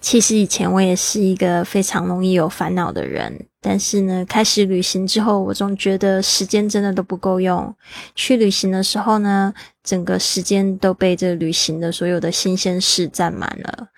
[0.00, 7.74] 其实以前我也是一个非常容易有烦恼的人，但是呢，开始旅行之后，我总觉得时间真的都不够用。
[8.14, 9.52] 去旅行的时候呢，
[9.84, 13.88] 整个时间都被这旅行的所有的新鲜事占满了。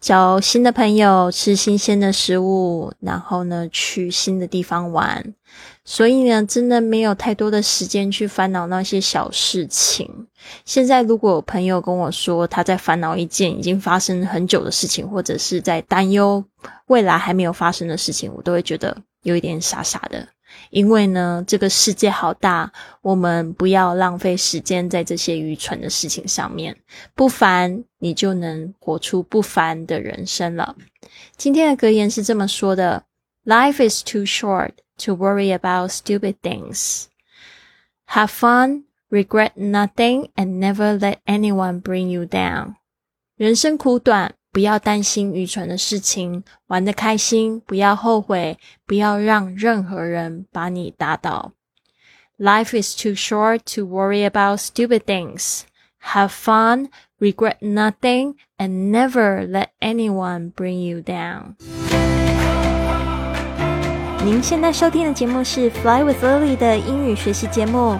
[0.00, 5.34] 交新的朋友，吃新鲜的食物，然后呢，去新的地方玩。
[5.84, 10.08] 所以呢，真的没有太多的时间去烦恼那些小事情。
[10.64, 16.44] 现在，如果朋友跟我说他在烦恼一件已经发生很久的事情，或者是在担忧
[16.86, 20.28] 未来还没有发生的事情，我都会觉得有一点傻傻的。
[20.70, 26.76] 因为呢，这个世界好大，我们不要浪费时间在这些愚蠢的事情上面。
[27.14, 30.76] 不烦，你就能活出不烦的人生了。
[31.36, 33.04] 今天的格言是这么说的
[33.44, 34.72] ：Life is too short
[35.04, 37.04] to worry about stupid things.
[38.08, 42.74] Have fun, regret nothing, and never let anyone bring you down.
[43.36, 44.34] 人生苦短。
[44.55, 51.51] 不要担心愚蠢的事情，玩得开心，不要后悔，不要让任何人把你打倒。
[52.37, 55.61] Life is too short to worry about stupid things.
[56.03, 56.89] Have fun,
[57.19, 61.55] regret nothing, and never let anyone bring you down.
[64.23, 67.99] 您现在收听的节目是 Fly with Lily 的英语学习节目。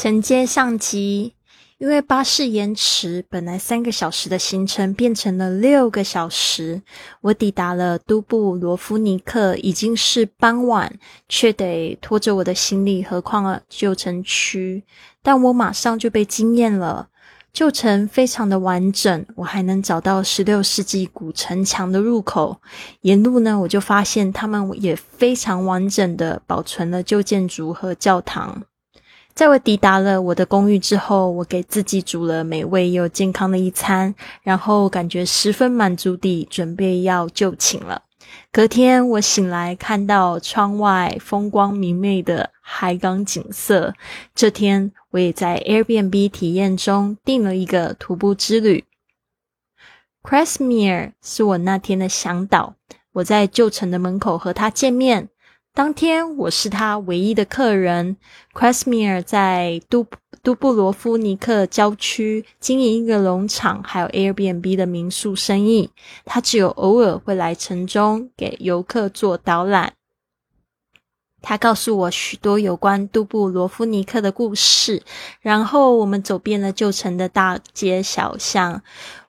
[0.00, 1.34] 承接上集，
[1.78, 6.80] 因为巴士延迟，本来三个小时的行程变成了六个小时。
[7.20, 10.96] 我抵达了都布罗夫尼克，已经是傍晚，
[11.28, 14.84] 却得拖着我的行李，何况旧城区。
[15.20, 17.08] 但我马上就被惊艳了，
[17.52, 22.60] 旧城非常的完整，我还能找到十六世纪古城墙的入口。
[23.00, 28.62] 沿路呢，我就发现他们也非常完整的保存了旧建筑和教堂。
[29.38, 34.12] 在我抵达了我的公寓之后，我给自己煮了美味又健康的一餐，
[34.42, 38.02] 然后感觉十分满足地准备要就寝了。
[38.50, 43.94] 隔天我醒来，看到窗外风光明媚的海港景色。
[44.34, 48.86] 这天我也在 Airbnb 体验中订了一个徒步之旅。
[50.24, 52.74] Cressmere 是我那天的向导，
[53.12, 55.28] 我在旧城的门口和他见面。
[55.78, 58.16] 当天我是他唯一的客人。
[58.52, 60.04] Cressmere 在都
[60.42, 65.90] 都布罗夫尼克郊区经营一个农场，还有 Airbnb 的民宿生意。
[66.24, 69.92] 他只有偶尔会来城中给游客做导览。
[71.40, 75.04] 他告诉我许多有关都布罗夫尼克的故事，
[75.40, 78.82] 然后我们走遍了旧城的大街小巷。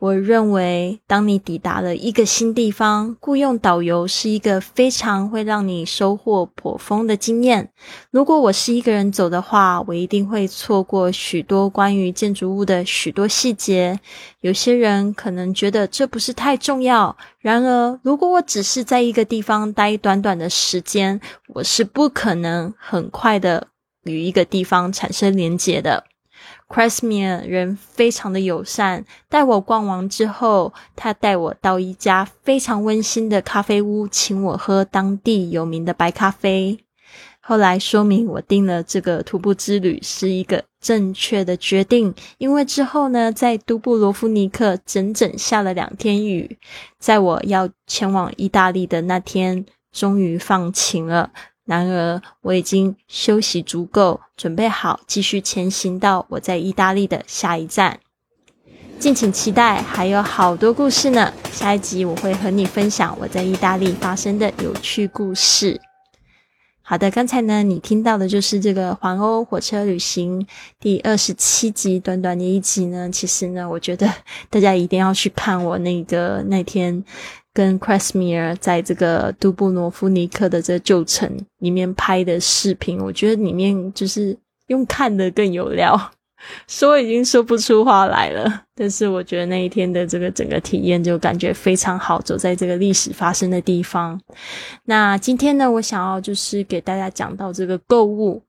[0.00, 7.70] 我认为，当你抵达了一个新地方，雇佣导游是一个非常会让你收获颇丰的经验。
[8.10, 13.98] 如果我是一个人走的话，我一定会错过许多关于建筑物的许多细节。
[14.40, 21.20] 有些人可能觉得这不是太重要，然而，如果我只是在一个地方待短短的时间，
[21.54, 23.68] 我是不可能很快的
[24.02, 26.04] 与一个地方产生连结的。
[26.68, 36.78] Cressmere 人非常的友善，带我逛完之后，他带我到一家非常温馨的咖啡屋，请我喝当地有名的白咖啡。
[37.40, 46.58] 后来说明我订了这个徒步之旅是一个正确的决定，因为之后呢，在都布罗夫尼克整整下了两天雨，
[46.98, 51.30] 在我要前往意大利的那天，终于放晴了。
[51.64, 58.00] 然而，我已经休息足够，准备好继续前行到我在意大利的下一站。
[58.98, 61.32] 敬请期待，还有好多故事呢。
[61.50, 65.80] 下一集我会和你分享我在意大利发生的有趣故事。
[66.82, 70.46] 好的，刚才呢，你听到的就是这个环欧火车旅行
[70.78, 73.08] 第二十七集，短短的一集呢。
[73.10, 74.12] 其实呢，我觉得
[74.50, 77.02] 大家一定要去看我那个那天。
[77.54, 81.30] 跟 Cressmere 在这个杜布诺夫尼克的这旧城
[81.60, 84.36] 里面拍的视频，我觉得里面就是
[84.66, 85.98] 用看的更有料，
[86.66, 88.62] 说已经说不出话来了。
[88.74, 94.20] 但是我觉得那一天的这个整个体验就感觉非常好，走在这个历史发生的地方。
[94.84, 98.42] 那今天呢，我想要就是给大家讲到这个购物。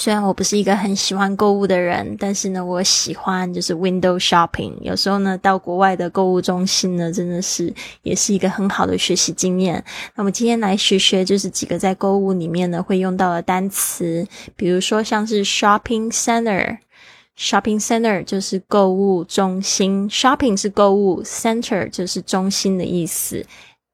[0.00, 4.74] 虽然我不是一个很喜欢购物的人，但是呢，我喜欢就是 window shopping。
[4.80, 7.70] 有时候呢，到国外的购物中心呢，真的是
[8.00, 9.84] 也是一个很好的学习经验。
[10.14, 14.26] 那么今天来学学就是几个在购物里面呢会用到的单词，
[14.56, 23.44] 比如说像是 shopping center，shopping center 就是购物中心，shopping 是购物，center 就是中心的意思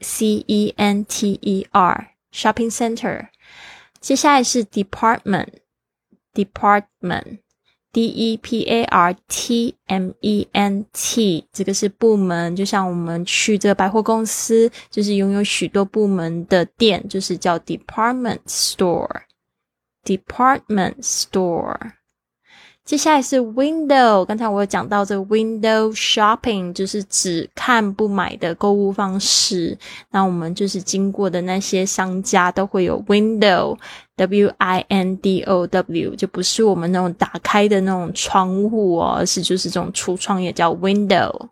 [0.00, 3.26] ，c e n t e r shopping center。
[4.00, 5.59] 接下来是 department。
[6.34, 19.22] Department，D E P A R T M E N T，这个是部门，就像我们去这个百货公司，就是拥有许多部门的店，就是叫 Department Store。
[20.04, 21.92] Department Store。
[22.90, 29.78] 接下来是 window，刚才我有讲到这 window shopping，就是只看不买的购物方式。
[30.10, 41.46] 那我们就是经过的那些商家都会有 window，W I N D O W，就不是我们那种打开的那种窗户哦，而是就是这种橱窗也叫 window。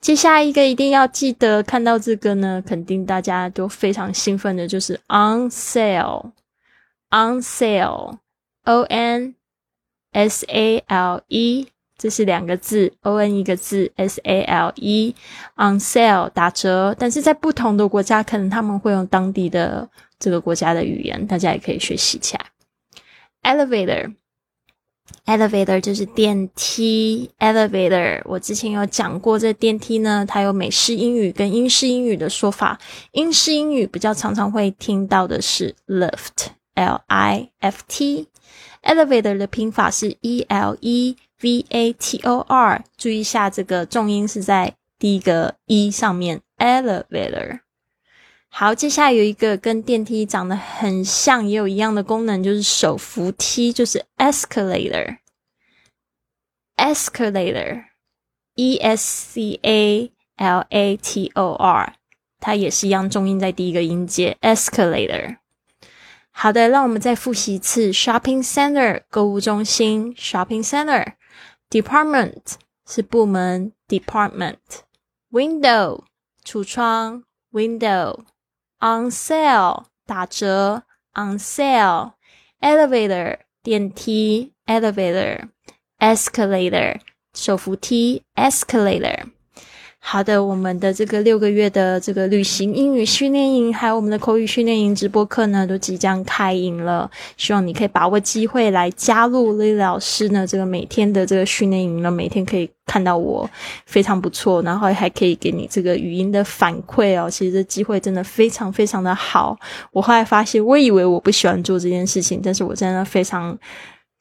[0.00, 9.34] 接下来一个一定要记得看到这个呢，肯定大家都非常兴奋的，就是 on sale，on sale，O N。
[10.12, 11.66] S A L E，
[11.98, 16.94] 这是两个字，O N 一个字，S A L E，on sale 打折。
[16.98, 19.88] 但是在不同的国家，可能他们会用当地的
[20.18, 22.44] 这个国家的语言，大家也可以学习起来。
[23.42, 32.78] Elevator，elevator 就是电梯，elevator 我之前有讲过，这电梯呢，它有美式英语跟英式英语的说法。
[33.12, 38.28] 英式英语比较常常会听到的是 lift，L I F T。
[38.82, 46.40] Elevator 的拼法是 E L E V A T O R，注意一下这个重音是在第一个 E 上面。
[46.58, 47.60] Elevator。
[48.48, 55.18] 好，接下来有一个跟电梯长得很像，也有一样的功能，就是手扶梯，就是 Escalator。
[56.76, 61.94] Escalator，E S C A L A T O R，
[62.40, 64.36] 它也是一样重音在第一个音节。
[64.42, 65.38] Escalator。
[66.32, 72.54] 好的，让我们再复习一次：shopping center 购物中心，shopping center；department
[72.86, 76.02] 是部门，department；window
[76.44, 80.82] 橱窗，window；on sale 打折
[81.14, 87.00] ，on sale；elevator 电梯，elevator；escalator
[87.34, 89.30] 手扶梯，escalator。
[90.04, 97.08] 好的，我们的这个六个月的这个旅行英语训练营，还有我们的口语训练营直播课呢，都即将开营了。
[97.36, 103.48] 希望你可以把握机会来加入丽老师呢，这个每天的这个训练营呢，每天可以看到我
[103.86, 107.30] 非常不错，然后还可以给你这个语音的反馈哦。
[107.30, 109.56] 其实这机会真的非常非常的好。
[109.92, 113.56] 我后来发现，我以为我不喜欢做这件事情，但是我真的非常。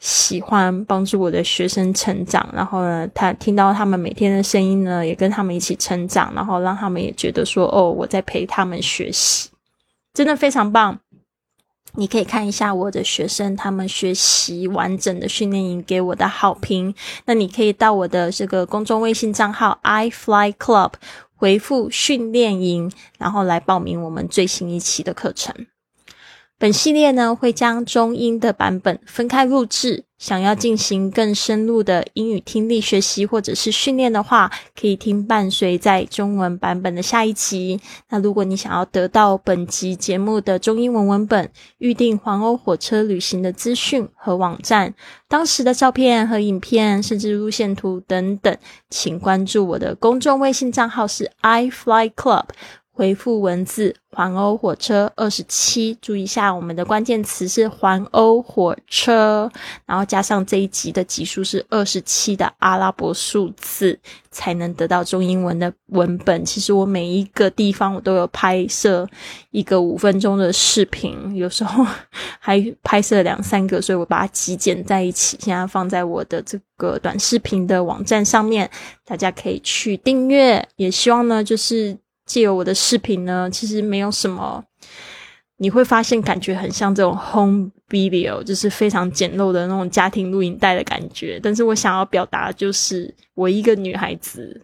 [0.02, 9.52] 喜欢帮助我的学生成长，然后呢，他听到他们每天的声音呢，也跟他们一起成长，然后让他们也觉得说，哦，我在陪他们学习，
[10.12, 11.00] 真的非常棒。
[11.94, 16.96] 你可以看一下我的学生他们学习完整的训练营给我的好评，
[17.26, 20.94] 那你可以到我的这个公众微信账号 i fly club
[21.36, 25.54] 回复训练营，然后来报名我们最新一期的课程。
[26.62, 37.82] 本系列呢会将中英的版本分开录制，想要进行更深入的英语听力学习或者是训练的话，可以听伴随在中文版本的下一集。
[38.12, 44.94] 那如果你想要得到本集节目的中英文文本、预订环欧火车旅行的资讯和网站、
[45.28, 48.56] 当时的照片和影片，甚至路线图等等，
[48.92, 52.44] 请关注我的公众微信账号是 i fly club。
[52.94, 59.50] 回复文字“环欧火车二十七”，注意一下我们的关键词是“环欧火车”，
[59.88, 63.98] 然后加上这一集的集数是二十七的阿拉伯数字，
[64.30, 66.44] 才能得到中英文的文本。
[66.44, 69.08] 其实我每一个地方我都有拍摄
[69.52, 71.86] 一个五分钟的视频，有时候
[72.40, 78.70] 还拍摄两三个，所以我把它集剪在一起，现在放在我的这个短视频的网站上面，
[79.06, 80.68] 大家可以去订阅。
[80.76, 81.98] 也希望呢，就是。
[82.32, 84.64] 借由我的视频呢，其实没有什么，
[85.58, 91.38] 你会发现感觉很像这种 home video，就是非常简陋的那种家庭录影带的感觉。
[91.44, 94.62] 但是我想要表达就是，我一个女孩子，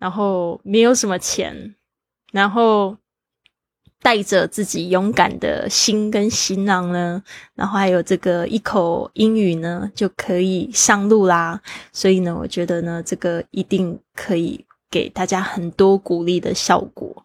[0.00, 1.76] 然后没有什么钱，
[2.32, 2.96] 然后
[4.02, 7.22] 带着自己勇敢的心跟行囊呢，
[7.54, 11.62] 然后还有这个一口英语呢，就可以上路啦。
[11.92, 14.66] 所以呢，我觉得呢，这个一定可以。
[14.92, 17.24] 给大家很多鼓励的效果，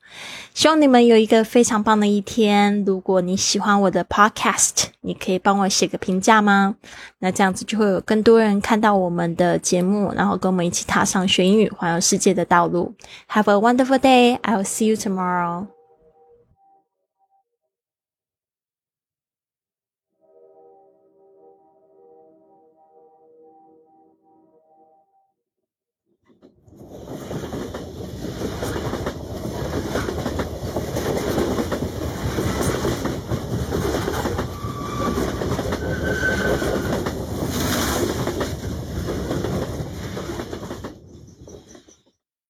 [0.53, 2.85] 希望你们有一个非常棒的一天。
[2.85, 6.75] 如果你喜欢我的 Podcast，你可以帮我写个评价吗？
[7.19, 12.93] 那这样子就会有更多人看到我们的节目，然后跟我们一起踏上学英语、环游世界的道路。
[13.29, 14.39] Have a wonderful day!
[14.39, 15.67] I'll see you tomorrow.